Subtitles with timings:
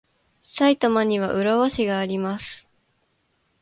[0.43, 2.67] 埼玉には浦和市があります。